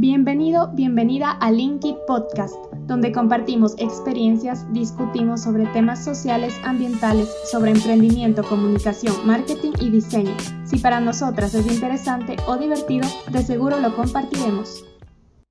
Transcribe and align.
Bienvenido, 0.00 0.70
bienvenida 0.74 1.32
a 1.40 1.50
Linkit 1.50 1.96
Podcast, 2.06 2.54
donde 2.86 3.10
compartimos 3.10 3.74
experiencias, 3.78 4.72
discutimos 4.72 5.42
sobre 5.42 5.66
temas 5.72 6.04
sociales, 6.04 6.54
ambientales, 6.62 7.28
sobre 7.50 7.72
emprendimiento, 7.72 8.44
comunicación, 8.44 9.26
marketing 9.26 9.72
y 9.80 9.90
diseño. 9.90 10.36
Si 10.64 10.78
para 10.78 11.00
nosotras 11.00 11.52
es 11.54 11.66
interesante 11.66 12.36
o 12.46 12.56
divertido, 12.56 13.08
de 13.32 13.42
seguro 13.42 13.80
lo 13.80 13.96
compartiremos. 13.96 14.84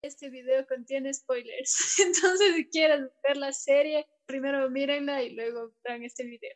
Este 0.02 0.30
video 0.30 0.66
contiene 0.66 1.14
spoilers, 1.14 2.00
entonces 2.06 2.56
si 2.56 2.70
quieren 2.70 3.10
ver 3.28 3.36
la 3.36 3.52
serie, 3.52 4.08
primero 4.28 4.70
mírenla 4.70 5.24
y 5.24 5.36
luego 5.36 5.74
vean 5.84 6.04
este 6.04 6.24
video. 6.24 6.56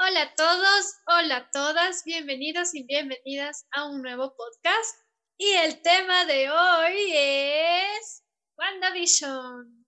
Hola 0.00 0.22
a 0.22 0.34
todos, 0.34 0.96
hola 1.06 1.36
a 1.36 1.50
todas, 1.52 2.02
bienvenidos 2.04 2.74
y 2.74 2.82
bienvenidas 2.82 3.68
a 3.70 3.88
un 3.88 4.02
nuevo 4.02 4.34
podcast. 4.36 5.03
Y 5.36 5.50
el 5.52 5.82
tema 5.82 6.24
de 6.26 6.50
hoy 6.50 7.12
es 7.12 8.22
WandaVision. 8.56 9.84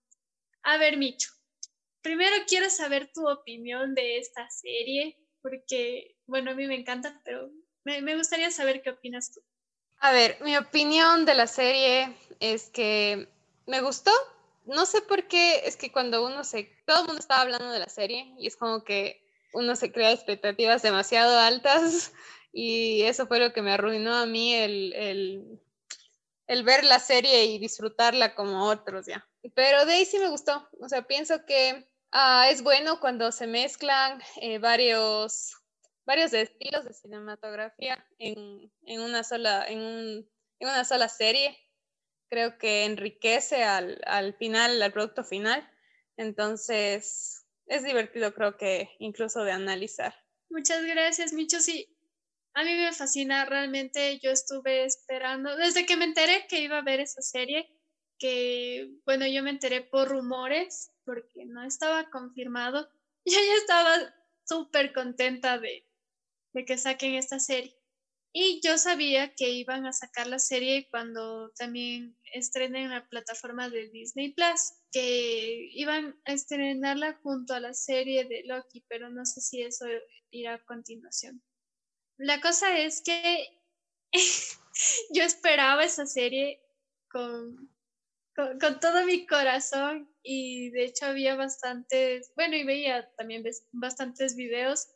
A 0.63 0.77
ver, 0.77 0.97
Micho, 0.97 1.29
primero 2.01 2.35
quiero 2.47 2.69
saber 2.69 3.09
tu 3.13 3.27
opinión 3.29 3.95
de 3.95 4.17
esta 4.17 4.49
serie, 4.49 5.17
porque, 5.41 6.17
bueno, 6.25 6.51
a 6.51 6.53
mí 6.53 6.67
me 6.67 6.75
encanta, 6.75 7.21
pero 7.23 7.49
me, 7.85 8.17
gustaría 8.17 8.51
saber 8.51 8.81
qué 8.81 8.89
opinas 8.89 9.31
tú. 9.31 9.41
A 9.99 10.11
ver, 10.11 10.37
mi 10.41 10.57
opinión 10.57 11.25
de 11.25 11.33
la 11.33 11.47
serie 11.47 12.13
es 12.41 12.69
que 12.69 13.29
me 13.65 13.81
gustó. 13.81 14.11
No 14.65 14.85
sé 14.85 15.01
por 15.01 15.29
qué, 15.29 15.61
es 15.65 15.77
que 15.77 15.93
cuando 15.93 16.25
uno 16.25 16.43
se, 16.43 16.69
todo 16.85 17.01
el 17.01 17.05
mundo 17.05 17.21
estaba 17.21 17.41
hablando 17.41 17.71
de 17.71 17.79
la 17.79 17.87
serie 17.87 18.33
y 18.37 18.47
es 18.47 18.57
como 18.57 18.83
que 18.83 19.25
uno 19.53 19.77
se 19.77 19.93
crea 19.93 20.11
expectativas 20.11 20.81
demasiado 20.81 21.39
altas 21.39 22.11
y 22.59 23.03
eso 23.03 23.27
fue 23.27 23.39
lo 23.39 23.53
que 23.53 23.61
me 23.61 23.71
arruinó 23.71 24.15
a 24.15 24.25
mí 24.25 24.55
el, 24.55 24.91
el, 26.47 26.63
ver 26.63 26.83
la 26.85 26.97
serie 26.97 27.45
y 27.45 27.59
disfrutarla 27.59 28.33
como 28.33 28.65
otros 28.65 29.05
ya. 29.05 29.29
Pero 29.53 29.85
de 29.85 29.93
ahí 29.93 30.05
sí 30.05 30.17
me 30.17 30.29
gustó, 30.29 30.67
o 30.81 30.89
sea, 30.89 31.03
pienso 31.03 31.45
que 31.45 31.87
ah, 32.11 32.49
es 32.49 32.63
bueno 32.63 32.99
cuando 32.99 33.31
se 33.31 33.45
mezclan 33.45 34.19
eh, 34.41 34.57
varios, 34.57 35.53
varios 36.03 36.33
estilos 36.33 36.83
de 36.83 36.95
cinematografía 36.95 38.03
en, 38.17 38.71
en 38.87 39.01
una, 39.01 39.23
sola, 39.23 39.63
en, 39.67 39.77
un, 39.77 40.29
en 40.59 40.67
una 40.67 40.83
sola 40.83 41.09
serie. 41.09 41.55
Creo 42.27 42.57
que 42.57 42.85
enriquece 42.85 43.65
al, 43.65 44.01
al 44.07 44.33
final, 44.33 44.81
al 44.81 44.91
producto 44.91 45.23
final. 45.23 45.69
Entonces, 46.17 47.45
es 47.67 47.83
divertido, 47.83 48.33
creo 48.33 48.57
que 48.57 48.89
incluso 48.97 49.43
de 49.43 49.51
analizar. 49.51 50.15
Muchas 50.49 50.83
gracias, 50.83 51.33
Micho. 51.33 51.59
Sí, 51.59 51.96
a 52.57 52.63
mí 52.63 52.73
me 52.73 52.91
fascina, 52.91 53.45
realmente 53.45 54.19
yo 54.19 54.31
estuve 54.31 54.83
esperando, 54.83 55.55
desde 55.57 55.85
que 55.85 55.95
me 55.95 56.05
enteré 56.05 56.47
que 56.49 56.61
iba 56.61 56.79
a 56.79 56.81
ver 56.81 56.99
esa 56.99 57.21
serie, 57.21 57.69
que 58.17 58.89
bueno, 59.05 59.27
yo 59.27 59.43
me 59.43 59.51
enteré 59.51 59.81
por 59.81 60.09
rumores, 60.09 60.91
porque 61.05 61.45
no 61.45 61.63
estaba 61.63 62.09
confirmado, 62.09 62.89
yo 63.25 63.37
ya 63.37 63.53
estaba 63.61 63.95
súper 64.43 64.91
contenta 64.91 65.59
de, 65.59 65.85
de 66.53 66.65
que 66.65 66.79
saquen 66.79 67.13
esta 67.13 67.39
serie. 67.39 67.77
Y 68.33 68.59
yo 68.65 68.79
sabía 68.79 69.35
que 69.35 69.51
iban 69.51 69.85
a 69.85 69.93
sacar 69.93 70.25
la 70.25 70.39
serie 70.39 70.87
cuando 70.89 71.51
también 71.51 72.17
estrenen 72.33 72.89
la 72.89 73.07
plataforma 73.07 73.69
de 73.69 73.89
Disney 73.89 74.33
Plus, 74.33 74.73
que 74.91 75.69
iban 75.73 76.19
a 76.25 76.33
estrenarla 76.33 77.19
junto 77.21 77.53
a 77.53 77.59
la 77.59 77.75
serie 77.75 78.25
de 78.25 78.41
Loki, 78.45 78.83
pero 78.89 79.11
no 79.11 79.25
sé 79.25 79.41
si 79.41 79.61
eso 79.61 79.85
irá 80.31 80.55
a 80.55 80.63
continuación. 80.65 81.43
La 82.17 82.41
cosa 82.41 82.77
es 82.79 83.01
que 83.03 83.47
yo 85.13 85.23
esperaba 85.23 85.83
esa 85.83 86.05
serie 86.05 86.61
con, 87.09 87.71
con, 88.35 88.79
todo 88.79 89.05
mi 89.05 89.27
corazón 89.27 90.11
y 90.23 90.71
de 90.71 90.85
hecho 90.85 91.05
había 91.05 91.35
bastantes, 91.35 92.31
bueno, 92.35 92.55
y 92.55 92.63
veía 92.63 93.09
también 93.17 93.43
bastantes 93.71 94.35
videos 94.35 94.87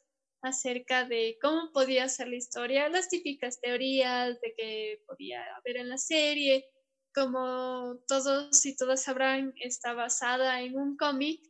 acerca 0.41 1.05
de 1.05 1.37
cómo 1.41 1.71
podía 1.71 2.09
ser 2.09 2.27
la 2.29 2.37
historia, 2.37 2.89
las 2.89 3.09
típicas 3.09 3.61
teorías 3.61 4.41
de 4.41 4.53
que 4.57 5.03
podía 5.05 5.43
haber 5.55 5.77
en 5.77 5.89
la 5.89 5.99
serie, 5.99 6.65
como 7.13 7.99
todos 8.07 8.65
y 8.65 8.75
todas 8.75 9.03
sabrán, 9.03 9.53
está 9.59 9.93
basada 9.93 10.61
en 10.61 10.75
un 10.75 10.97
cómic, 10.97 11.41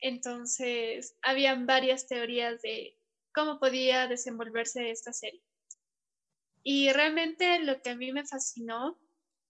entonces 0.00 1.16
habían 1.22 1.66
varias 1.66 2.08
teorías 2.08 2.60
de 2.62 2.98
cómo 3.34 3.58
podía 3.58 4.06
desenvolverse 4.06 4.90
esta 4.90 5.12
serie. 5.12 5.42
Y 6.62 6.90
realmente 6.92 7.58
lo 7.60 7.82
que 7.82 7.90
a 7.90 7.96
mí 7.96 8.12
me 8.12 8.26
fascinó 8.26 8.98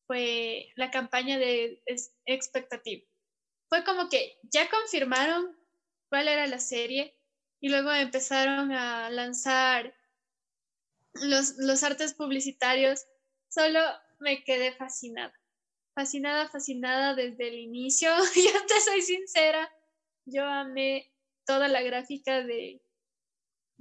fue 0.06 0.72
la 0.74 0.90
campaña 0.90 1.38
de 1.38 1.82
expectativa. 2.26 3.02
Fue 3.68 3.84
como 3.84 4.08
que 4.08 4.38
ya 4.42 4.68
confirmaron 4.68 5.56
cuál 6.08 6.28
era 6.28 6.46
la 6.46 6.58
serie 6.58 7.16
y 7.60 7.68
luego 7.68 7.92
empezaron 7.92 8.72
a 8.72 9.10
lanzar 9.10 9.94
los, 11.14 11.54
los 11.58 11.82
artes 11.82 12.14
publicitarios. 12.14 13.06
Solo 13.48 13.80
me 14.18 14.42
quedé 14.44 14.72
fascinada. 14.72 15.32
Fascinada, 15.94 16.48
fascinada 16.48 17.14
desde 17.14 17.48
el 17.48 17.54
inicio. 17.54 18.10
Yo 18.34 18.66
te 18.66 18.80
soy 18.80 19.00
sincera, 19.02 19.70
yo 20.26 20.44
amé 20.44 21.12
toda 21.46 21.68
la 21.68 21.82
gráfica 21.82 22.42
de, 22.42 22.80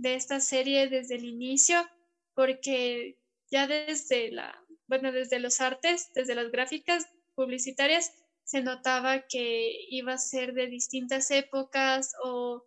de 0.04 0.16
esta 0.16 0.42
serie 0.42 0.90
desde 0.90 1.16
el 1.16 1.26
inicio, 1.26 1.90
porque 2.36 3.18
ya 3.50 3.68
desde 3.68 4.32
la, 4.32 4.54
bueno, 4.88 5.12
desde 5.12 5.40
los 5.40 5.62
artes, 5.62 6.12
desde 6.14 6.36
las 6.36 6.52
gráficas 6.52 7.08
publicitarias, 7.36 8.12
se 8.44 8.62
notaba 8.62 9.26
que 9.28 9.72
iba 9.90 10.14
a 10.14 10.18
ser 10.18 10.54
de 10.54 10.68
distintas 10.68 11.32
épocas 11.32 12.14
o 12.22 12.66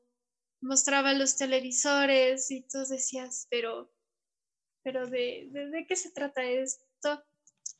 mostraba 0.62 1.12
los 1.12 1.36
televisores 1.36 2.50
y 2.50 2.62
tú 2.62 2.78
decías, 2.88 3.46
pero, 3.50 3.92
pero 4.82 5.06
de, 5.06 5.48
de, 5.50 5.68
¿de 5.68 5.86
qué 5.86 5.94
se 5.94 6.10
trata 6.12 6.42
esto? 6.42 7.22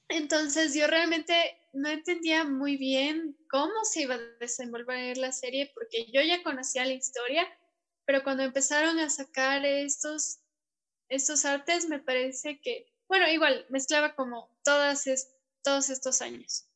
Entonces 0.09 0.75
yo 0.75 0.87
realmente 0.87 1.34
no 1.73 1.88
entendía 1.88 2.44
muy 2.44 2.77
bien 2.77 3.34
cómo 3.50 3.84
se 3.84 4.03
iba 4.03 4.17
a 4.17 4.37
desenvolver 4.38 5.17
la 5.17 5.33
serie 5.33 5.73
porque 5.75 6.05
yo 6.12 6.21
ya 6.21 6.43
conocía 6.43 6.84
la 6.84 6.93
historia, 6.93 7.49
pero 8.06 8.22
cuando 8.22 8.44
empezaron 8.44 8.99
a 9.00 9.11
sacar 9.11 9.67
estos, 9.67 10.39
estos 11.09 11.44
artes, 11.44 11.89
me 11.89 11.99
parece 11.99 12.61
que, 12.61 12.87
bueno, 13.09 13.28
igual, 13.28 13.67
mezclaba 13.69 14.15
como 14.15 14.49
todas 14.65 15.05
todos 15.62 15.91
estos 15.91 16.22
años. 16.22 16.71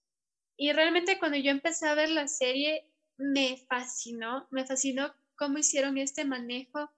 Y 0.57 0.73
realmente 0.73 1.19
cuando 1.21 1.39
yo 1.39 1.53
empecé 1.53 1.87
a 1.87 1.95
ver 1.95 2.11
la 2.11 2.27
serie, 2.27 2.93
me 3.17 3.57
fascinó, 3.69 4.49
me 4.51 4.67
fascinó 4.67 5.15
cómo 5.37 5.59
hicieron 5.59 5.97
este 5.97 6.25
manejo 6.25 6.91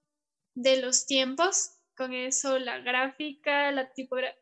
de 0.54 0.80
los 0.80 1.06
tiempos, 1.06 1.78
con 1.94 2.14
eso 2.14 2.58
la 2.58 2.78
gráfica, 2.78 3.70
la 3.70 3.92
tipografía, 3.92 4.40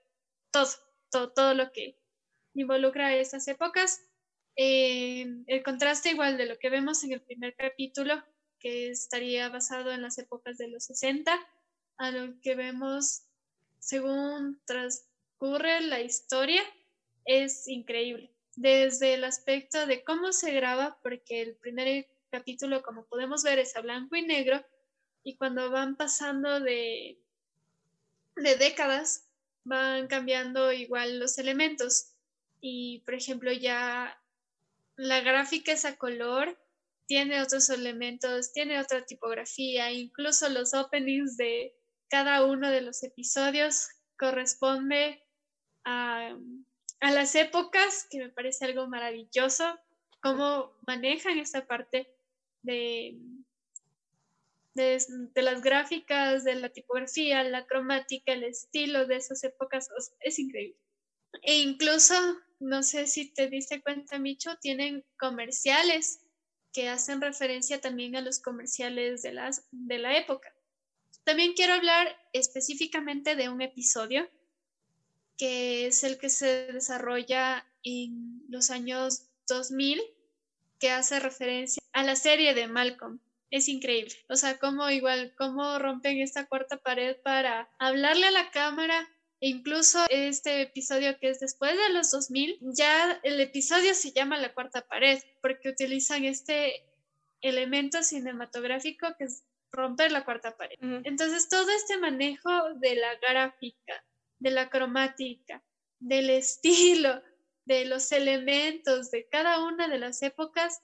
todo, 0.52 0.68
todo, 1.10 1.32
todo 1.32 1.54
lo 1.54 1.72
que 1.72 1.98
involucra 2.54 3.14
esas 3.16 3.46
épocas. 3.48 4.00
Eh, 4.56 5.26
el 5.46 5.62
contraste 5.64 6.10
igual 6.10 6.36
de 6.36 6.46
lo 6.46 6.58
que 6.58 6.70
vemos 6.70 7.02
en 7.02 7.12
el 7.12 7.22
primer 7.22 7.54
capítulo 7.56 8.22
que 8.60 8.90
estaría 8.90 9.48
basado 9.48 9.90
en 9.90 10.02
las 10.02 10.18
épocas 10.18 10.58
de 10.58 10.68
los 10.68 10.84
60, 10.84 11.32
a 11.96 12.10
lo 12.10 12.40
que 12.40 12.54
vemos 12.54 13.22
según 13.78 14.60
transcurre 14.66 15.80
la 15.80 16.00
historia, 16.00 16.62
es 17.24 17.66
increíble. 17.66 18.30
Desde 18.56 19.14
el 19.14 19.24
aspecto 19.24 19.86
de 19.86 20.04
cómo 20.04 20.32
se 20.32 20.52
graba, 20.52 20.98
porque 21.02 21.42
el 21.42 21.56
primer 21.56 22.06
capítulo, 22.30 22.82
como 22.82 23.06
podemos 23.06 23.42
ver, 23.42 23.58
es 23.58 23.74
a 23.76 23.80
blanco 23.80 24.16
y 24.16 24.22
negro, 24.22 24.64
y 25.22 25.36
cuando 25.36 25.70
van 25.70 25.96
pasando 25.96 26.60
de, 26.60 27.18
de 28.36 28.56
décadas, 28.56 29.26
van 29.64 30.06
cambiando 30.06 30.72
igual 30.72 31.18
los 31.18 31.38
elementos. 31.38 32.12
Y, 32.60 33.00
por 33.00 33.14
ejemplo, 33.14 33.52
ya 33.52 34.18
la 34.96 35.20
gráfica 35.20 35.72
es 35.72 35.84
a 35.84 35.96
color 35.96 36.58
tiene 37.10 37.42
otros 37.42 37.68
elementos, 37.70 38.52
tiene 38.52 38.78
otra 38.78 39.04
tipografía, 39.04 39.90
incluso 39.90 40.48
los 40.48 40.74
openings 40.74 41.36
de 41.36 41.74
cada 42.08 42.44
uno 42.44 42.70
de 42.70 42.82
los 42.82 43.02
episodios 43.02 43.88
corresponde 44.16 45.20
a, 45.84 46.38
las 47.00 47.34
épocas, 47.34 48.06
que 48.08 48.18
me 48.18 48.28
parece 48.28 48.66
algo 48.66 48.86
maravilloso, 48.86 49.76
cómo 50.22 50.70
manejan 50.86 51.40
esta 51.40 51.66
parte 51.66 52.14
de, 52.62 53.18
de, 54.74 55.42
las 55.42 55.62
gráficas, 55.62 56.44
de 56.44 56.54
la 56.54 56.68
tipografía, 56.68 57.42
la 57.42 57.66
cromática, 57.66 58.34
el 58.34 58.44
estilo 58.44 59.06
de 59.06 59.16
esas 59.16 59.42
épocas, 59.42 59.90
es 60.20 60.38
increíble. 60.38 60.78
E 61.42 61.58
incluso, 61.58 62.14
no 62.60 62.84
sé 62.84 63.08
si 63.08 63.34
te 63.34 63.48
diste 63.48 63.82
cuenta, 63.82 64.20
Micho, 64.20 64.56
tienen 64.60 65.04
comerciales 65.18 66.20
que 66.72 66.88
hacen 66.88 67.20
referencia 67.20 67.80
también 67.80 68.16
a 68.16 68.20
los 68.20 68.38
comerciales 68.38 69.22
de, 69.22 69.32
las, 69.32 69.66
de 69.70 69.98
la 69.98 70.16
época. 70.16 70.52
También 71.24 71.54
quiero 71.54 71.74
hablar 71.74 72.08
específicamente 72.32 73.36
de 73.36 73.48
un 73.48 73.60
episodio 73.60 74.28
que 75.36 75.86
es 75.86 76.04
el 76.04 76.18
que 76.18 76.28
se 76.28 76.70
desarrolla 76.70 77.66
en 77.82 78.42
los 78.50 78.70
años 78.70 79.22
2000, 79.48 79.98
que 80.78 80.90
hace 80.90 81.18
referencia 81.18 81.82
a 81.92 82.02
la 82.02 82.14
serie 82.14 82.52
de 82.52 82.66
Malcolm. 82.66 83.20
Es 83.50 83.68
increíble. 83.68 84.14
O 84.28 84.36
sea, 84.36 84.58
cómo 84.58 84.90
igual, 84.90 85.34
cómo 85.38 85.78
rompen 85.78 86.20
esta 86.20 86.46
cuarta 86.46 86.76
pared 86.76 87.16
para 87.24 87.70
hablarle 87.78 88.26
a 88.26 88.32
la 88.32 88.50
cámara. 88.50 89.08
Incluso 89.40 90.04
este 90.10 90.60
episodio 90.62 91.18
que 91.18 91.30
es 91.30 91.40
después 91.40 91.72
de 91.72 91.94
los 91.94 92.10
2000, 92.10 92.58
ya 92.74 93.18
el 93.22 93.40
episodio 93.40 93.94
se 93.94 94.12
llama 94.12 94.38
La 94.38 94.52
cuarta 94.52 94.86
pared, 94.86 95.18
porque 95.40 95.70
utilizan 95.70 96.24
este 96.24 96.84
elemento 97.40 98.02
cinematográfico 98.02 99.08
que 99.18 99.24
es 99.24 99.42
romper 99.72 100.12
la 100.12 100.24
cuarta 100.24 100.56
pared. 100.56 100.76
Entonces, 101.04 101.48
todo 101.48 101.70
este 101.70 101.96
manejo 101.96 102.50
de 102.74 102.96
la 102.96 103.14
gráfica, 103.16 104.04
de 104.38 104.50
la 104.50 104.68
cromática, 104.68 105.62
del 105.98 106.28
estilo, 106.30 107.22
de 107.64 107.86
los 107.86 108.12
elementos 108.12 109.10
de 109.10 109.26
cada 109.28 109.64
una 109.64 109.88
de 109.88 109.98
las 109.98 110.22
épocas, 110.22 110.82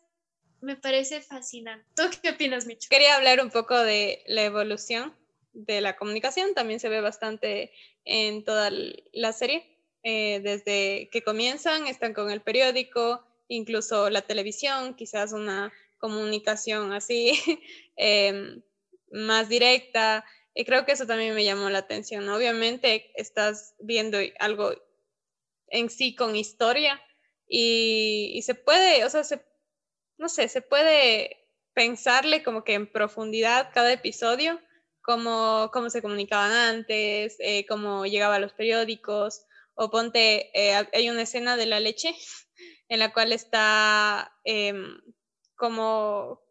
me 0.61 0.77
parece 0.77 1.21
fascinante. 1.21 1.87
¿Tú 1.95 2.05
qué 2.23 2.31
opinas, 2.31 2.67
Micho? 2.67 2.89
Quería 2.89 3.17
hablar 3.17 3.43
un 3.43 3.51
poco 3.51 3.77
de 3.79 4.23
la 4.27 4.45
evolución 4.45 5.15
de 5.57 5.81
la 5.81 5.97
comunicación, 5.97 6.55
también 6.55 6.81
se 6.81 6.89
ve 6.89 7.01
bastante 7.01 7.73
en 8.05 8.45
toda 8.45 8.71
la 9.13 9.33
serie. 9.33 9.65
Eh, 10.03 10.41
desde 10.41 11.09
que 11.11 11.23
comienzan, 11.23 11.87
están 11.87 12.15
con 12.15 12.31
el 12.31 12.43
periódico, 12.43 13.27
incluso 13.49 14.11
la 14.11 14.23
televisión, 14.23 14.95
quizás 14.95 15.33
una 15.33 15.73
comunicación 15.99 16.93
así 16.93 17.33
em, 17.97 18.63
más 19.11 19.49
directa. 19.49 20.25
Y 20.55 20.65
creo 20.65 20.85
que 20.85 20.93
eso 20.93 21.07
también 21.07 21.35
me 21.35 21.45
llamó 21.45 21.71
la 21.71 21.79
atención. 21.79 22.29
Obviamente 22.29 23.11
estás 23.17 23.75
viendo 23.79 24.19
algo 24.39 24.75
en 25.69 25.91
sí 25.91 26.15
con 26.15 26.37
historia 26.37 27.01
y, 27.49 28.41
se 28.43 28.55
puede, 28.55 29.05
o 29.05 29.11
sea, 29.11 29.25
se, 29.25 29.45
no 30.19 30.29
sé, 30.29 30.49
se 30.49 30.63
puede 30.63 31.49
pensarle 31.75 32.43
como 32.43 32.65
que 32.65 32.75
en 32.75 32.91
profundidad 32.91 33.71
cada 33.73 33.93
episodio, 33.93 34.61
cómo, 35.07 35.71
cómo 35.73 35.89
se 35.89 36.03
comunicaban 36.03 36.51
antes, 36.51 37.37
eh, 37.39 37.65
cómo 37.67 38.07
llegaba 38.07 38.41
los 38.41 38.53
periódicos, 38.53 39.47
o 39.77 39.89
ponte, 39.89 40.51
eh, 40.53 40.75
hay 40.93 41.09
una 41.11 41.23
escena 41.23 41.57
de 41.57 41.67
la 41.67 41.79
leche 41.79 42.13
en 42.89 42.99
la 42.99 43.13
cual 43.13 43.33
está 43.33 44.37
em, 44.43 45.01
como, 45.55 46.43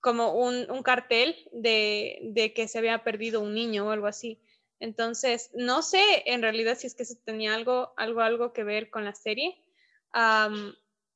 como 0.00 0.34
un, 0.34 0.70
un 0.70 0.82
cartel 0.82 1.34
de, 1.52 2.18
de, 2.24 2.52
que 2.52 2.68
se 2.68 2.76
había 2.76 3.02
perdido 3.04 3.40
un 3.40 3.54
niño 3.54 3.86
o 3.86 3.90
algo 3.90 4.06
así. 4.06 4.42
Entonces, 4.80 5.50
no 5.54 5.80
sé 5.80 6.24
en 6.26 6.42
realidad 6.42 6.76
si 6.76 6.86
es 6.86 6.94
que 6.94 7.04
eso 7.04 7.14
tenía 7.24 7.54
algo, 7.54 7.94
algo, 7.96 8.20
algo 8.20 8.52
que 8.52 8.64
ver 8.64 8.90
con 8.90 9.06
la 9.06 9.14
serie, 9.14 9.56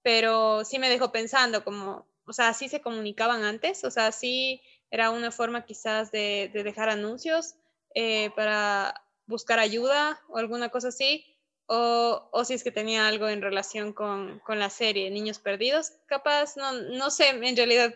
pero 0.02 0.64
sí 0.64 0.78
me 0.78 0.88
dejó 0.88 1.12
pensando 1.12 1.64
como, 1.64 2.08
o 2.24 2.32
sea, 2.32 2.54
sí 2.54 2.70
se 2.70 2.80
comunicaban 2.80 3.42
antes, 3.42 3.84
o 3.84 3.90
sea, 3.90 4.10
sí 4.10 4.62
era 4.90 5.10
una 5.10 5.30
forma 5.30 5.64
quizás 5.64 6.10
de, 6.10 6.50
de 6.52 6.62
dejar 6.62 6.88
anuncios 6.88 7.54
eh, 7.94 8.30
para 8.36 8.94
buscar 9.26 9.58
ayuda 9.58 10.20
o 10.28 10.38
alguna 10.38 10.70
cosa 10.70 10.88
así, 10.88 11.24
o, 11.66 12.30
o, 12.32 12.44
si 12.44 12.54
es 12.54 12.64
que 12.64 12.70
tenía 12.70 13.06
algo 13.06 13.28
en 13.28 13.42
relación 13.42 13.92
con, 13.92 14.38
con, 14.40 14.58
la 14.58 14.70
serie 14.70 15.10
Niños 15.10 15.38
Perdidos, 15.38 15.92
capaz, 16.06 16.56
no, 16.56 16.72
no 16.72 17.10
sé 17.10 17.28
en 17.28 17.56
realidad 17.56 17.94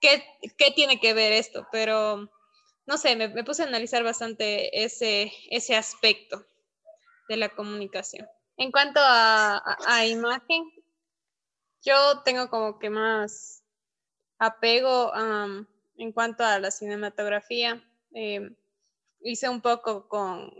qué, 0.00 0.24
qué 0.58 0.72
tiene 0.72 0.98
que 0.98 1.14
ver 1.14 1.32
esto, 1.32 1.68
pero 1.70 2.28
no 2.86 2.98
sé, 2.98 3.16
me, 3.16 3.28
puse 3.44 3.62
a 3.62 3.66
analizar 3.66 4.04
bastante 4.04 4.84
ese, 4.84 5.32
ese 5.50 5.74
aspecto 5.74 6.46
de 7.28 7.36
la 7.36 7.48
comunicación. 7.48 8.28
En 8.56 8.70
cuanto 8.70 9.00
a, 9.02 10.06
imagen, 10.06 10.72
yo 11.82 12.22
tengo 12.24 12.48
como 12.48 12.78
que 12.78 12.88
más 12.88 13.64
apego 14.38 15.12
en 15.98 16.12
cuanto 16.12 16.44
a 16.44 16.58
la 16.58 16.70
cinematografía. 16.70 17.82
Em, 18.12 18.56
hice 19.20 19.48
un 19.48 19.60
poco 19.60 20.08
con, 20.08 20.52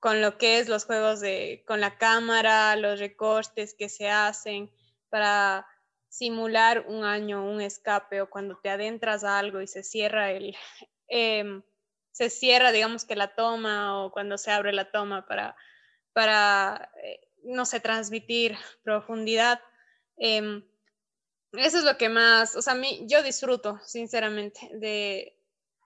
con, 0.00 0.20
lo 0.20 0.38
que 0.38 0.58
es 0.58 0.68
los 0.68 0.84
juegos 0.84 1.20
de, 1.20 1.64
con 1.66 1.80
la 1.80 1.98
cámara, 1.98 2.76
los 2.76 2.98
recortes 2.98 3.74
que 3.78 3.88
se 3.88 4.08
hacen 4.10 4.70
para 5.08 5.66
simular 6.08 6.86
un 6.88 7.04
año, 7.04 7.44
un 7.44 7.60
escape 7.60 8.20
o 8.20 8.30
cuando 8.30 8.58
te 8.62 8.70
adentras 8.70 9.24
a 9.24 9.38
algo 9.38 9.60
y 9.60 9.66
se 9.66 9.82
cierra 9.82 10.32
el, 10.32 10.56
Em, 11.10 11.62
se 12.12 12.30
cierra, 12.30 12.70
digamos 12.70 13.04
que 13.04 13.16
la 13.16 13.34
toma 13.34 14.04
o 14.04 14.12
cuando 14.12 14.38
se 14.38 14.52
abre 14.52 14.72
la 14.72 14.90
toma 14.92 15.26
para, 15.26 15.56
para 16.12 16.90
eh, 17.02 17.20
no 17.42 17.66
sé, 17.66 17.80
transmitir 17.80 18.56
profundidad. 18.84 19.60
Em, 20.16 20.64
eso 21.52 21.78
es 21.78 21.84
lo 21.84 21.96
que 21.96 22.08
más, 22.08 22.56
o 22.56 22.62
sea, 22.62 22.74
mí, 22.74 23.04
yo 23.06 23.22
disfruto, 23.22 23.78
sinceramente, 23.84 24.60
de, 24.74 25.36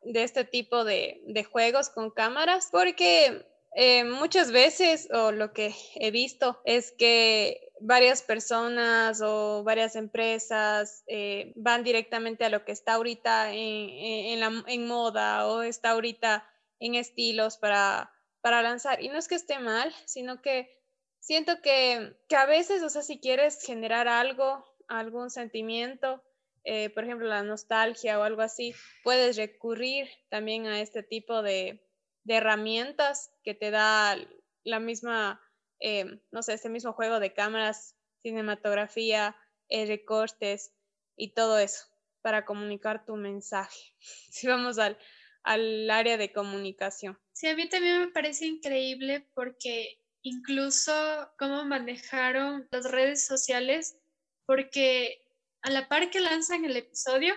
de 0.02 0.22
este 0.22 0.44
tipo 0.44 0.84
de, 0.84 1.22
de, 1.26 1.44
juegos 1.44 1.88
con 1.88 2.10
cámaras, 2.10 2.68
porque 2.70 3.46
eh, 3.74 4.04
muchas 4.04 4.52
veces, 4.52 5.08
o 5.12 5.32
lo 5.32 5.52
que 5.52 5.74
he 5.96 6.10
visto, 6.10 6.60
es 6.64 6.92
que 6.92 7.72
varias 7.80 8.22
personas 8.22 9.20
o 9.22 9.64
varias 9.64 9.96
empresas 9.96 11.02
eh, 11.06 11.52
van 11.56 11.82
directamente 11.82 12.44
a 12.44 12.50
lo 12.50 12.64
que 12.64 12.72
está 12.72 12.94
ahorita 12.94 13.52
en, 13.52 14.42
en, 14.66 14.86
moda 14.86 15.46
o 15.48 15.62
está 15.62 15.90
ahorita 15.90 16.48
en 16.78 16.94
estilos 16.94 17.56
para, 17.56 18.12
para 18.40 18.62
lanzar. 18.62 19.02
Y 19.02 19.08
no 19.08 19.18
es 19.18 19.28
que 19.28 19.34
esté 19.34 19.58
mal, 19.58 19.92
sino 20.06 20.40
que 20.40 20.70
siento 21.18 21.60
que, 21.60 22.16
que 22.28 22.36
a 22.36 22.46
veces, 22.46 22.82
o 22.82 22.90
sea, 22.90 23.02
si 23.02 23.18
quieres 23.18 23.60
generar 23.64 24.06
algo, 24.06 24.64
algún 24.88 25.30
sentimiento, 25.30 26.22
eh, 26.64 26.90
por 26.90 27.04
ejemplo, 27.04 27.26
la 27.26 27.42
nostalgia 27.42 28.18
o 28.18 28.22
algo 28.22 28.42
así, 28.42 28.74
puedes 29.02 29.36
recurrir 29.36 30.08
también 30.30 30.66
a 30.66 30.80
este 30.80 31.02
tipo 31.02 31.42
de, 31.42 31.86
de 32.24 32.34
herramientas 32.34 33.30
que 33.42 33.54
te 33.54 33.70
da 33.70 34.16
la 34.64 34.80
misma 34.80 35.40
Em, 35.86 36.18
no 36.30 36.42
sé, 36.42 36.54
este 36.54 36.70
mismo 36.70 36.94
juego 36.94 37.20
de 37.20 37.34
cámaras, 37.34 37.94
cinematografía, 38.22 39.36
eh, 39.68 39.84
recortes 39.84 40.72
y 41.14 41.34
todo 41.34 41.58
eso 41.58 41.84
para 42.22 42.46
comunicar 42.46 43.04
tu 43.04 43.16
mensaje. 43.16 43.94
Si 44.30 44.46
vamos 44.48 44.78
al, 44.78 44.98
al 45.42 45.90
área 45.90 46.16
de 46.16 46.32
comunicación. 46.32 47.18
Sí, 47.32 47.48
a 47.48 47.54
mí 47.54 47.68
también 47.68 48.00
me 48.00 48.08
parece 48.08 48.46
increíble 48.46 49.28
porque 49.34 50.00
incluso 50.22 50.92
cómo 51.38 51.64
manejaron 51.66 52.66
las 52.70 52.90
redes 52.90 53.26
sociales, 53.26 53.98
porque 54.46 55.22
a 55.62 55.70
la 55.70 55.88
par 55.88 56.10
que 56.10 56.20
lanzan 56.20 56.64
el 56.64 56.76
episodio, 56.76 57.34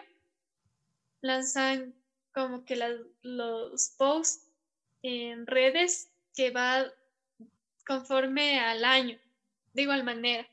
lanzan 1.21 1.95
como 2.33 2.65
que 2.65 2.75
los 3.21 3.89
posts 3.97 4.47
en 5.01 5.47
redes 5.47 6.09
que 6.35 6.51
va 6.51 6.85
conforme 7.85 8.59
al 8.59 8.83
año, 8.85 9.17
de 9.73 9.81
igual 9.81 10.03
manera. 10.03 10.47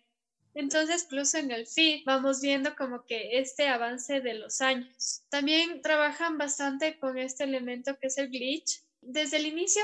Entonces, 0.54 1.04
incluso 1.04 1.36
en 1.38 1.50
el 1.50 1.66
feed 1.66 2.02
vamos 2.06 2.40
viendo 2.40 2.76
como 2.76 3.04
que 3.04 3.38
este 3.38 3.68
avance 3.68 4.20
de 4.20 4.34
los 4.34 4.60
años. 4.60 5.24
También 5.28 5.82
trabajan 5.82 6.38
bastante 6.38 6.98
con 7.00 7.18
este 7.18 7.42
elemento 7.44 7.98
que 7.98 8.06
es 8.06 8.18
el 8.18 8.30
glitch. 8.30 8.82
Desde 9.00 9.38
el 9.38 9.46
inicio 9.46 9.82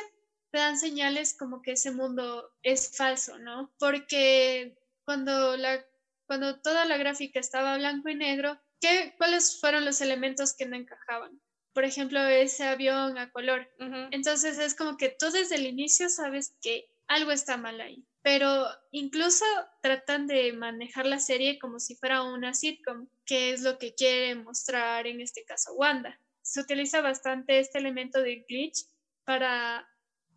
dan 0.53 0.79
señales 0.79 1.35
como 1.35 1.61
que 1.61 1.73
ese 1.73 1.91
mundo 1.91 2.53
es 2.63 2.97
falso, 2.97 3.39
¿no? 3.39 3.73
Porque 3.79 4.77
cuando, 5.05 5.57
la, 5.57 5.85
cuando 6.31 6.61
toda 6.61 6.85
la 6.85 6.97
gráfica 6.97 7.41
estaba 7.41 7.77
blanco 7.77 8.09
y 8.09 8.15
negro, 8.15 8.57
¿qué, 8.81 9.17
¿cuáles 9.19 9.59
fueron 9.59 9.85
los 9.85 10.01
elementos 10.01 10.55
que 10.55 10.65
no 10.65 10.77
encajaban? 10.77 11.43
Por 11.73 11.83
ejemplo, 11.83 12.21
ese 12.21 12.63
avión 12.69 13.19
a 13.19 13.33
color. 13.33 13.69
Entonces 14.13 14.57
es 14.61 14.77
como 14.77 14.97
que 14.97 15.09
tú 15.09 15.29
desde 15.33 15.57
el 15.57 15.67
inicio 15.67 16.09
sabes 16.09 16.55
que 16.63 16.89
algo 17.09 17.33
está 17.33 17.57
mal 17.57 17.81
ahí. 17.81 18.07
Pero 18.23 18.65
incluso 18.93 19.45
tratan 19.83 20.29
de 20.29 20.53
manejar 20.53 21.05
la 21.05 21.19
serie 21.19 21.59
como 21.59 21.81
si 21.81 21.97
fuera 21.97 22.23
una 22.23 22.55
sitcom, 22.55 23.09
que 23.27 23.53
es 23.53 23.63
lo 23.63 23.77
que 23.79 23.97
quiere 23.97 24.37
mostrar 24.37 25.09
en 25.09 25.21
este 25.21 25.45
caso 25.45 25.73
Wanda. 25.73 26.17
Se 26.43 26.61
utiliza 26.61 27.01
bastante 27.01 27.59
este 27.59 27.81
elemento 27.81 28.23
de 28.23 28.45
glitch 28.49 28.87
para 29.25 29.85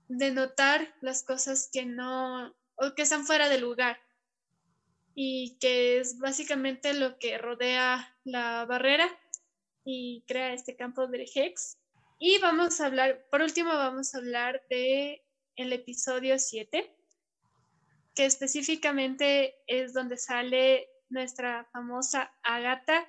denotar 0.08 0.96
las 1.02 1.22
cosas 1.22 1.70
que 1.72 1.86
no 1.86 2.52
o 2.78 2.96
que 2.96 3.04
están 3.04 3.28
fuera 3.28 3.48
de 3.48 3.60
lugar 3.60 4.00
y 5.15 5.58
que 5.60 6.00
es 6.00 6.17
básicamente 6.20 6.93
lo 6.93 7.17
que 7.20 7.38
rodea 7.38 8.17
la 8.24 8.65
barrera 8.65 9.08
y 9.86 10.24
crea 10.27 10.53
este 10.53 10.75
campo 10.75 11.08
de 11.08 11.29
Hex. 11.34 11.77
Y 12.20 12.39
vamos 12.39 12.79
a 12.79 12.86
hablar, 12.86 13.25
por 13.29 13.41
último, 13.41 13.70
vamos 13.70 14.13
a 14.13 14.20
hablar 14.20 14.63
de 14.70 15.24
el 15.55 15.74
episodio 15.74 16.39
7, 16.39 16.96
que 18.15 18.25
específicamente 18.25 19.55
es 19.67 19.93
donde 19.93 20.17
sale 20.17 20.89
nuestra 21.10 21.67
famosa 21.72 22.34
Agatha. 22.43 23.08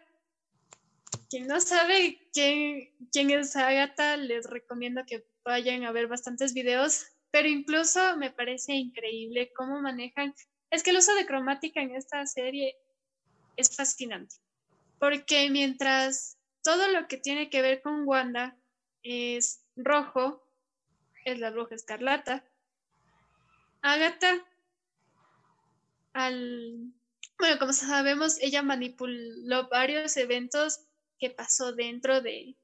Quien 1.31 1.47
no 1.47 1.61
sabe 1.61 2.29
quién, 2.33 2.91
quién 3.13 3.31
es 3.31 3.57
Agatha, 3.57 4.17
les 4.17 4.51
recomiendo 4.51 5.05
que 5.07 5.27
vayan 5.45 5.85
a 5.85 5.93
ver 5.93 6.09
bastantes 6.09 6.55
videos 6.55 7.07
pero 7.35 7.49
incluso 7.49 8.17
me 8.17 8.31
parece 8.31 8.75
increíble 8.75 9.53
cómo 9.57 9.81
manejan. 9.81 10.33
Es 10.75 10.83
que 10.83 10.91
el 10.91 10.97
uso 10.97 11.15
de 11.15 11.25
cromática 11.25 11.81
en 11.81 11.95
esta 11.95 12.27
serie 12.27 12.77
es 13.57 13.77
fascinante, 13.77 14.35
porque 14.99 15.49
mientras 15.49 16.37
todo 16.65 16.89
lo 16.89 17.07
que 17.07 17.17
tiene 17.17 17.49
que 17.49 17.63
ver 17.63 17.81
con 17.81 18.09
Wanda 18.09 18.59
es 19.05 19.65
rojo, 19.77 20.43
es 21.25 21.39
la 21.39 21.51
bruja 21.51 21.77
escarlata, 21.77 22.45
Agatha, 23.83 24.45
al, 26.13 26.93
bueno, 27.39 27.59
como 27.61 27.73
sabemos, 27.73 28.39
ella 28.41 28.63
manipuló 28.63 29.69
varios 29.69 30.17
eventos 30.17 30.81
que 31.21 31.31
pasó 31.31 31.73
dentro 31.73 32.21
de, 32.21 32.57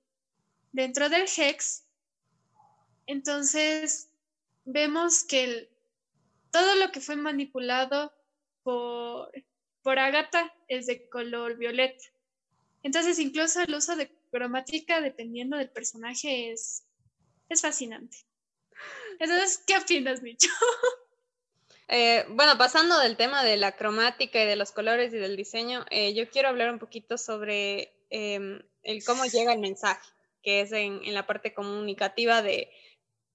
dentro 0.72 1.08
del 1.10 1.28
Hex. 1.36 1.86
Entonces, 3.06 4.10
vemos 4.64 5.22
que 5.22 5.70
todo 6.50 6.74
lo 6.76 6.90
que 6.92 7.00
fue 7.00 7.16
manipulado 7.16 8.12
por, 8.62 9.30
por 9.82 9.98
Agatha 9.98 10.52
es 10.68 10.86
de 10.86 11.08
color 11.08 11.56
violeta. 11.56 12.04
Entonces, 12.82 13.18
incluso 13.18 13.60
el 13.60 13.74
uso 13.74 13.96
de 13.96 14.10
cromática, 14.30 15.00
dependiendo 15.00 15.56
del 15.56 15.70
personaje, 15.70 16.52
es, 16.52 16.84
fascinante. 17.60 18.18
Entonces, 19.18 19.62
¿qué 19.66 19.76
opinas, 19.76 20.22
Micho? 20.22 20.48
Eh, 21.92 22.24
bueno, 22.28 22.56
pasando 22.56 23.00
del 23.00 23.16
tema 23.16 23.42
de 23.42 23.56
la 23.56 23.74
cromática 23.74 24.40
y 24.40 24.46
de 24.46 24.54
los 24.54 24.70
colores 24.70 25.12
y 25.12 25.16
del 25.16 25.36
diseño, 25.36 25.84
eh, 25.90 26.14
yo 26.14 26.30
quiero 26.30 26.48
hablar 26.48 26.72
un 26.72 26.78
poquito 26.78 27.18
sobre 27.18 27.92
em, 28.10 28.62
el 28.84 29.02
cómo 29.02 29.24
llega 29.24 29.52
el 29.52 29.58
mensaje, 29.58 30.08
que 30.40 30.60
es 30.60 30.70
en, 30.70 31.02
en, 31.02 31.14
la 31.14 31.26
parte 31.26 31.52
comunicativa 31.52 32.42
de 32.42 32.70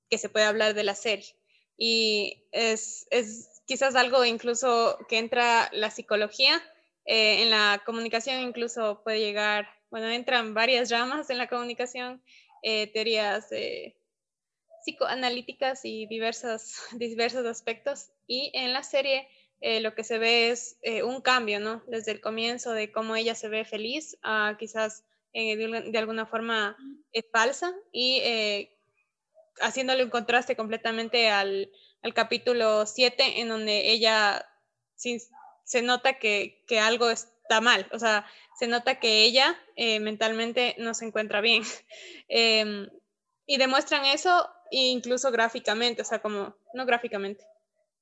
que 0.09 0.17
se 0.17 0.29
puede 0.29 0.45
hablar 0.45 0.73
de 0.73 0.85
la 0.85 0.95
serie. 0.95 1.35
Y 1.77 2.43
es, 2.51 3.07
es 3.11 3.61
quizás 3.65 3.95
algo 3.95 4.23
incluso 4.25 4.97
que 5.09 5.17
entra 5.17 5.69
la 5.73 5.89
psicología, 5.91 6.61
eh, 7.05 7.43
en 7.43 7.51
la 7.51 7.83
comunicación 7.85 8.41
incluso 8.41 9.01
puede 9.03 9.19
llegar, 9.19 9.67
bueno, 9.91 10.09
entran 10.09 10.53
varias 10.53 10.89
ramas 10.89 11.29
en 11.29 11.37
la 11.37 11.47
comunicación, 11.47 12.23
teorías 12.93 13.49
psicoanalíticas 14.85 15.83
y 15.83 16.05
diversas, 16.07 16.81
diversos 16.93 17.45
aspectos. 17.45 18.11
Y 18.27 18.51
en 18.53 18.73
la 18.73 18.83
serie 18.83 19.27
eh, 19.61 19.81
lo 19.81 19.95
que 19.95 20.03
se 20.03 20.19
ve 20.19 20.51
es 20.51 20.77
eh, 20.83 21.03
un 21.03 21.21
cambio, 21.21 21.59
¿no? 21.59 21.83
Desde 21.87 22.11
el 22.11 22.21
comienzo 22.21 22.71
de 22.71 22.91
cómo 22.91 23.15
ella 23.15 23.35
se 23.35 23.49
ve 23.49 23.65
feliz 23.65 24.17
a 24.21 24.55
quizás 24.59 25.03
eh, 25.33 25.57
de, 25.57 25.97
alguna 25.97 26.25
forma 26.25 26.77
falsa 27.31 27.73
y 27.91 28.21
haciéndole 29.61 30.03
un 30.03 30.09
contraste 30.09 30.55
completamente 30.55 31.29
al, 31.29 31.71
al 32.01 32.13
capítulo 32.13 32.85
7 32.85 33.41
en 33.41 33.49
donde 33.49 33.91
ella 33.91 34.45
se 34.95 35.81
nota 35.81 36.19
que, 36.19 36.63
que, 36.67 36.79
algo 36.79 37.09
está 37.09 37.61
mal, 37.61 37.87
o 37.91 37.99
sea, 37.99 38.25
se 38.57 38.67
nota 38.67 38.99
que 38.99 39.23
ella 39.23 39.57
mentalmente 39.99 40.75
no 40.77 40.93
se 40.93 41.05
encuentra 41.05 41.41
bien. 41.41 41.63
Em, 42.27 42.87
y 43.45 43.57
demuestran 43.57 44.05
eso 44.05 44.49
incluso 44.71 45.31
gráficamente, 45.31 46.01
o 46.01 46.05
sea, 46.05 46.21
como, 46.21 46.55
no 46.73 46.85
gráficamente, 46.85 47.45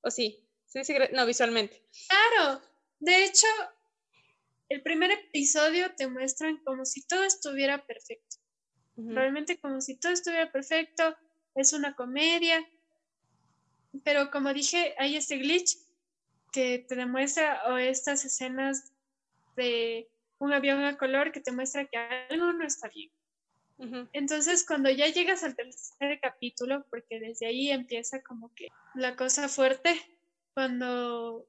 o 0.02 0.10
sí, 0.10 0.48
sí, 0.66 0.84
sí, 0.86 0.96
no, 1.12 1.26
visualmente. 1.26 1.84
Claro, 2.08 2.62
de 3.00 3.26
hecho, 3.26 3.48
el 4.70 4.82
primer 4.82 5.12
episodio 5.12 5.94
te 5.96 6.08
muestran 6.08 6.58
como 6.64 6.86
si 6.86 7.06
todo 7.06 7.24
estuviera 7.24 7.86
perfecto, 7.86 8.38
realmente 8.96 9.60
como 9.60 9.82
si 9.82 10.00
todo 10.00 10.14
estuviera 10.14 10.52
perfecto, 10.52 11.16
es 11.56 11.74
una 11.74 11.96
comedia, 11.96 12.68
pero 14.04 14.32
como 14.32 14.54
dije, 14.54 14.96
hay 14.98 15.16
este 15.16 15.38
glitch 15.38 15.78
que 16.52 16.80
te 16.88 16.96
demuestra 16.96 17.64
o 17.68 17.78
estas 17.78 18.26
escenas 18.26 18.92
de 19.56 20.10
un 20.40 20.54
avión 20.54 20.84
a 20.84 20.98
color 20.98 21.32
que 21.32 21.40
te 21.40 21.52
muestra 21.52 21.86
que 21.86 21.98
algo 21.98 22.54
no 22.54 22.66
está 22.66 22.90
bien. 22.90 23.12
Entonces, 24.14 24.66
cuando 24.66 24.90
ya 24.90 25.08
llegas 25.08 25.44
al 25.44 25.58
tercer 25.58 26.18
capítulo, 26.22 26.86
porque 26.90 27.20
desde 27.20 27.48
ahí 27.48 27.70
empieza 27.70 28.22
como 28.24 28.54
que 28.56 28.70
la 28.96 29.18
cosa 29.18 29.50
fuerte, 29.50 30.00
cuando 30.54 31.46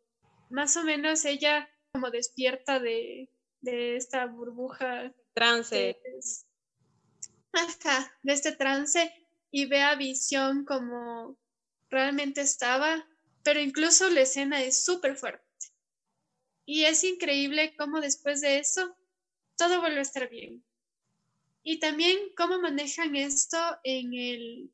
más 0.50 0.76
o 0.76 0.82
menos 0.82 1.24
ella 1.26 1.68
como 1.92 2.10
despierta 2.10 2.80
de, 2.80 3.28
esta 3.62 4.26
burbuja. 4.26 5.12
Trance. 5.32 5.76
De, 5.76 5.96
de 8.22 8.32
este 8.32 8.52
trance 8.52 9.23
y 9.54 9.66
ve 9.66 9.82
a 9.82 9.94
Visión 9.94 10.64
como 10.64 11.38
realmente 11.88 12.40
estaba, 12.40 13.06
pero 13.44 13.60
incluso 13.60 14.10
la 14.10 14.22
escena 14.22 14.60
es 14.60 14.84
súper 14.84 15.16
fuerte. 15.16 15.46
Y 16.66 16.86
es 16.86 17.04
increíble 17.04 17.76
cómo 17.76 18.00
después 18.00 18.40
de 18.40 18.58
eso 18.58 18.96
todo 19.56 19.80
vuelve 19.80 20.00
a 20.00 20.02
estar 20.02 20.28
bien. 20.28 20.64
Y 21.62 21.78
también 21.78 22.18
cómo 22.36 22.58
manejan 22.58 23.14
esto 23.14 23.56
en, 23.84 24.12
el, 24.14 24.72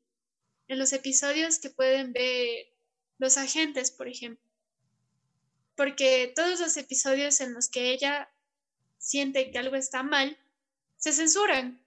en 0.67 0.79
los 0.79 0.93
episodios 0.93 1.59
que 1.59 1.69
pueden 1.69 2.11
ver 2.11 2.73
los 3.19 3.37
agentes, 3.37 3.91
por 3.91 4.07
ejemplo. 4.07 4.49
Porque 5.75 6.33
todos 6.35 6.59
los 6.59 6.75
episodios 6.75 7.39
en 7.39 7.53
los 7.53 7.69
que 7.69 7.91
ella 7.91 8.33
siente 8.97 9.51
que 9.51 9.59
algo 9.59 9.75
está 9.75 10.01
mal, 10.01 10.39
se 10.97 11.13
censuran. 11.13 11.80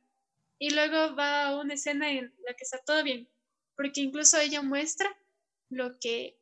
Y 0.64 0.70
luego 0.70 1.14
va 1.14 1.48
a 1.48 1.60
una 1.60 1.74
escena 1.74 2.10
en 2.10 2.32
la 2.46 2.54
que 2.54 2.64
está 2.64 2.78
todo 2.78 3.04
bien. 3.04 3.28
Porque 3.76 4.00
incluso 4.00 4.38
ella 4.38 4.62
muestra 4.62 5.14
lo 5.68 5.98
que 5.98 6.38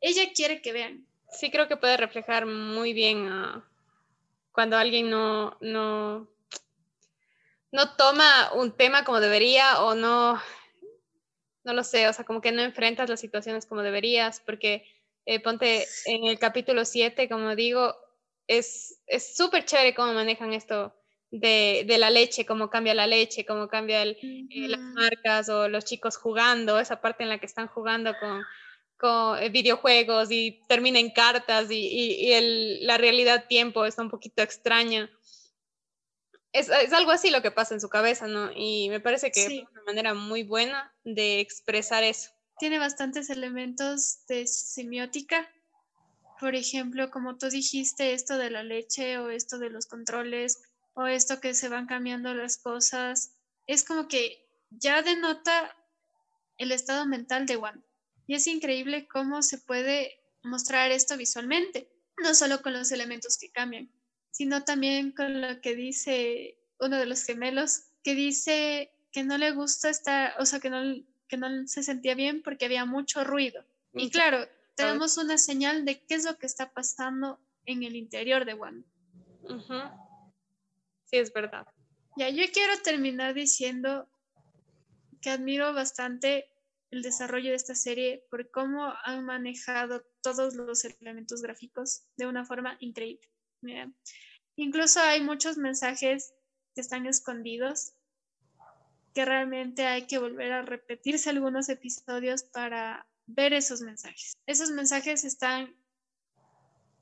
ella 0.00 0.32
quiere 0.34 0.60
que 0.60 0.72
vean. 0.72 1.06
Sí, 1.30 1.52
creo 1.52 1.68
que 1.68 1.76
puede 1.76 1.96
reflejar 1.96 2.44
muy 2.44 2.92
bien 2.92 3.30
cuando 4.50 4.76
alguien 4.76 5.10
no, 5.10 5.56
no 5.60 6.28
no 7.70 7.94
toma 7.94 8.52
un 8.54 8.76
tema 8.76 9.04
como 9.04 9.20
debería 9.20 9.80
o 9.80 9.94
no, 9.94 10.42
no 11.62 11.72
lo 11.72 11.84
sé, 11.84 12.08
o 12.08 12.12
sea, 12.12 12.24
como 12.24 12.40
que 12.40 12.50
no 12.50 12.62
enfrentas 12.62 13.08
las 13.08 13.20
situaciones 13.20 13.64
como 13.64 13.82
deberías, 13.82 14.40
porque 14.40 14.84
eh, 15.24 15.38
ponte 15.38 15.86
en 16.06 16.24
el 16.24 16.40
capítulo 16.40 16.84
7, 16.84 17.28
como 17.28 17.54
digo, 17.54 17.94
es 18.48 18.98
súper 19.36 19.64
chévere 19.64 19.94
cómo 19.94 20.14
manejan 20.14 20.52
esto 20.52 20.92
de, 21.40 21.96
la 21.98 22.10
leche, 22.10 22.46
cómo 22.46 22.70
cambia 22.70 22.94
la 22.94 23.06
leche, 23.06 23.44
cómo 23.44 23.68
cambia 23.68 24.02
el, 24.02 24.16
eh, 24.22 24.68
las 24.68 24.80
marcas 24.80 25.48
o 25.48 25.68
los 25.68 25.84
chicos 25.84 26.16
jugando, 26.16 26.78
esa 26.78 27.00
parte 27.00 27.22
en 27.22 27.28
la 27.28 27.38
que 27.38 27.46
están 27.46 27.68
jugando 27.68 28.14
con, 28.18 28.42
con 28.96 29.42
eh, 29.42 29.48
videojuegos 29.50 30.30
y 30.30 30.60
termina 30.68 30.98
en 30.98 31.10
cartas 31.10 31.70
y, 31.70 31.86
y, 31.86 32.32
el, 32.32 32.86
la 32.86 32.98
realidad 32.98 33.46
tiempo 33.48 33.84
está 33.84 34.02
un 34.02 34.10
poquito 34.10 34.42
extraña 34.42 35.10
es, 36.58 36.92
algo 36.92 37.10
así 37.10 37.30
lo 37.30 37.42
que 37.42 37.50
pasa 37.50 37.74
en 37.74 37.80
su 37.80 37.88
cabeza, 37.88 38.26
¿no? 38.26 38.50
Y 38.54 38.88
me 38.88 39.00
parece 39.00 39.30
que 39.30 39.44
es 39.44 39.52
una 39.70 39.82
manera 39.86 40.14
muy 40.14 40.42
buena 40.42 40.94
de 41.04 41.40
expresar 41.40 42.02
eso. 42.02 42.30
Tiene 42.58 42.78
bastantes 42.78 43.28
elementos 43.30 44.24
de 44.26 44.46
semiótica. 44.46 45.48
Por 46.40 46.54
ejemplo, 46.54 47.10
como 47.10 47.36
tú 47.36 47.48
dijiste, 47.48 48.12
esto 48.12 48.38
de 48.38 48.50
la 48.50 48.62
leche 48.62 49.18
o 49.18 49.30
esto 49.30 49.58
de 49.58 49.70
los 49.70 49.86
controles 49.86 50.62
o 50.96 51.06
esto 51.06 51.40
que 51.40 51.54
se 51.54 51.68
van 51.68 51.86
cambiando 51.86 52.34
las 52.34 52.56
cosas, 52.56 53.36
es 53.66 53.84
como 53.84 54.08
que 54.08 54.48
ya 54.70 55.02
denota 55.02 55.76
el 56.56 56.72
estado 56.72 57.06
mental 57.06 57.44
de 57.44 57.58
Wanda. 57.58 57.84
Y 58.26 58.34
es 58.34 58.46
increíble 58.46 59.06
cómo 59.06 59.42
se 59.42 59.58
puede 59.58 60.18
mostrar 60.42 60.90
esto 60.90 61.18
visualmente, 61.18 61.92
no 62.16 62.34
solo 62.34 62.62
con 62.62 62.72
los 62.72 62.90
elementos 62.92 63.36
que 63.36 63.50
cambian, 63.50 63.90
sino 64.30 64.64
también 64.64 65.12
con 65.12 65.42
lo 65.42 65.60
que 65.60 65.76
dice 65.76 66.58
uno 66.80 66.96
de 66.96 67.06
los 67.06 67.24
gemelos, 67.24 67.84
que 68.02 68.14
dice 68.14 68.90
que 69.12 69.22
no 69.22 69.36
le 69.36 69.50
gusta 69.50 69.90
estar, 69.90 70.32
o 70.38 70.46
sea, 70.46 70.60
que 70.60 70.70
no, 70.70 70.80
que 71.28 71.36
no 71.36 71.66
se 71.66 71.82
sentía 71.82 72.14
bien 72.14 72.42
porque 72.42 72.64
había 72.64 72.86
mucho 72.86 73.22
ruido. 73.22 73.62
Y 73.92 74.08
claro, 74.08 74.48
tenemos 74.74 75.18
una 75.18 75.36
señal 75.36 75.84
de 75.84 76.00
qué 76.06 76.14
es 76.14 76.24
lo 76.24 76.38
que 76.38 76.46
está 76.46 76.72
pasando 76.72 77.38
en 77.66 77.82
el 77.82 77.96
interior 77.96 78.46
de 78.46 78.54
Wanda. 78.54 78.86
Sí, 81.06 81.16
es 81.18 81.32
verdad. 81.32 81.66
Ya, 82.16 82.28
yo 82.28 82.44
quiero 82.52 82.72
terminar 82.82 83.34
diciendo 83.34 84.08
que 85.20 85.30
admiro 85.30 85.72
bastante 85.72 86.50
el 86.90 87.02
desarrollo 87.02 87.50
de 87.50 87.56
esta 87.56 87.74
serie 87.74 88.24
por 88.30 88.50
cómo 88.50 88.92
han 89.04 89.24
manejado 89.24 90.04
todos 90.22 90.54
los 90.54 90.84
elementos 90.84 91.42
gráficos 91.42 92.04
de 92.16 92.26
una 92.26 92.44
forma 92.44 92.76
increíble. 92.80 93.28
Incluso 94.56 95.00
hay 95.00 95.22
muchos 95.22 95.58
mensajes 95.58 96.32
que 96.74 96.80
están 96.80 97.06
escondidos 97.06 97.94
que 99.14 99.24
realmente 99.24 99.86
hay 99.86 100.06
que 100.06 100.18
volver 100.18 100.52
a 100.52 100.62
repetirse 100.62 101.30
algunos 101.30 101.68
episodios 101.68 102.44
para 102.44 103.08
ver 103.26 103.54
esos 103.54 103.80
mensajes. 103.80 104.36
Esos 104.46 104.70
mensajes 104.70 105.24
están 105.24 105.74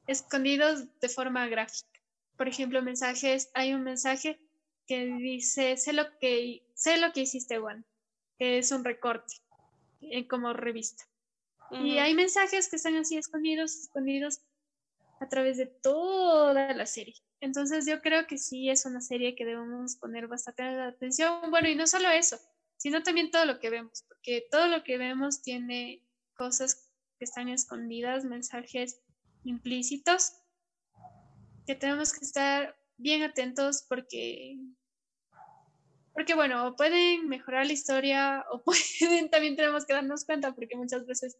escondidos 0.07 0.87
de 1.01 1.09
forma 1.09 1.47
gráfica. 1.49 1.94
Por 2.37 2.49
ejemplo, 2.49 2.83
mensajes, 2.83 3.51
hay 3.55 3.75
un 3.75 3.83
mensaje 3.83 4.41
que 4.87 5.07
dice, 5.07 5.77
sé 5.77 5.93
lo 5.93 6.05
que, 6.19 6.67
sé 6.75 6.99
lo 6.99 7.13
que 7.13 7.23
hiciste, 7.23 7.59
Juan, 7.59 7.85
que 8.39 8.59
es 8.59 8.71
un 8.73 8.85
recorte. 8.85 9.35
eh, 10.11 10.27
como 10.29 10.53
revista. 10.53 11.05
Y 11.71 11.99
hay 11.99 12.15
mensajes 12.15 12.69
que 12.69 12.77
están 12.77 12.97
así 12.97 13.17
escondidos, 13.17 13.75
escondidos 13.75 14.41
a 15.21 15.29
través 15.29 15.57
de 15.57 15.67
toda 15.67 16.73
la 16.75 16.87
serie. 16.87 17.15
Entonces 17.41 17.87
yo 17.87 18.01
creo 18.01 18.27
que 18.27 18.39
sí 18.39 18.69
es 18.71 18.85
una 18.87 19.01
serie 19.01 19.35
que 19.35 19.45
debemos 19.45 19.97
poner 19.97 20.29
bastante 20.29 20.63
atención. 20.63 21.51
Bueno, 21.51 21.69
y 21.69 21.75
no 21.75 21.87
solo 21.87 22.11
eso, 22.11 22.39
sino 22.77 23.03
también 23.03 23.31
todo 23.31 23.45
lo 23.47 23.59
que 23.59 23.71
vemos, 23.71 24.05
porque 24.09 24.47
todo 24.51 24.69
lo 24.69 24.85
que 24.85 24.99
vemos 24.99 25.43
tiene 25.43 26.03
cosas 26.37 26.91
que 27.19 27.25
están 27.25 27.49
escondidas, 27.49 28.25
mensajes 28.25 29.01
implícitos, 29.45 30.33
que 31.67 31.75
tenemos 31.75 32.13
que 32.13 32.25
estar 32.25 32.77
bien 32.97 33.23
atentos 33.23 33.85
porque, 33.89 34.59
porque 36.13 36.35
bueno, 36.35 36.77
pueden 36.77 37.29
mejorar 37.29 37.67
la 37.67 37.73
historia 37.73 38.45
o 38.51 38.63
pueden, 39.01 39.31
también 39.31 39.57
tenemos 39.57 39.85
que 39.87 39.95
darnos 39.95 40.25
cuenta 40.25 40.55
porque 40.55 40.77
muchas 40.77 41.07
veces 41.07 41.39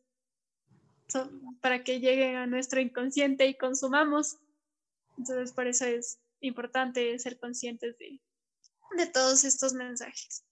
son 1.09 1.59
para 1.61 1.85
que 1.85 2.01
lleguen 2.01 2.37
a 2.37 2.47
nuestro 2.47 2.81
inconsciente 2.81 3.47
y 3.47 3.57
consumamos. 3.57 4.39
Entonces, 5.19 5.53
por 5.53 5.67
eso 5.67 5.85
es 5.85 6.19
importante 6.41 7.19
ser 7.19 7.39
conscientes 7.39 7.97
de, 7.99 8.21
de 8.97 9.07
todos 9.07 9.45
estos 9.45 9.75
mensajes. 9.75 10.45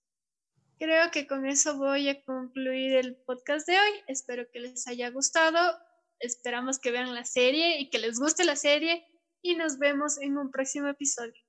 Creo 0.78 1.10
que 1.10 1.26
con 1.26 1.46
eso 1.46 1.76
voy 1.76 2.08
a 2.08 2.22
concluir 2.24 2.94
el 2.94 3.16
podcast 3.16 3.66
de 3.66 3.78
hoy. 3.78 3.92
Espero 4.08 4.50
que 4.50 4.60
les 4.60 4.86
haya 4.88 5.10
gustado. 5.10 5.78
Esperamos 6.18 6.78
que 6.78 6.90
vean 6.90 7.14
la 7.14 7.24
serie 7.24 7.80
y 7.80 7.88
que 7.88 7.98
les 7.98 8.18
guste 8.18 8.44
la 8.44 8.56
serie. 8.56 9.06
Y 9.42 9.56
nos 9.56 9.78
vemos 9.78 10.18
en 10.20 10.38
un 10.38 10.50
próximo 10.50 10.88
episodio. 10.88 11.42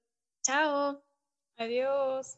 Chao. 0.44 1.04
Adiós. 1.58 2.38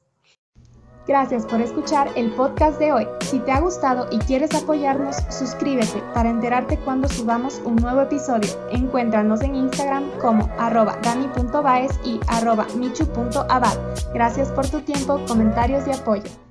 Gracias 1.07 1.45
por 1.45 1.61
escuchar 1.61 2.11
el 2.15 2.31
podcast 2.31 2.79
de 2.79 2.91
hoy. 2.91 3.07
Si 3.21 3.39
te 3.39 3.51
ha 3.51 3.59
gustado 3.59 4.07
y 4.11 4.17
quieres 4.19 4.55
apoyarnos, 4.55 5.17
suscríbete 5.29 6.01
para 6.15 6.29
enterarte 6.29 6.79
cuando 6.79 7.07
subamos 7.07 7.61
un 7.63 7.75
nuevo 7.75 8.01
episodio. 8.01 8.49
Encuéntranos 8.71 9.41
en 9.41 9.53
Instagram 9.55 10.09
como 10.19 10.49
arroba 10.57 10.97
dani.baez 11.03 11.91
y 12.03 12.19
arroba 12.27 12.65
michu.abad. 12.75 13.77
Gracias 14.13 14.51
por 14.51 14.67
tu 14.67 14.81
tiempo, 14.81 15.23
comentarios 15.27 15.87
y 15.87 15.91
apoyo. 15.91 16.44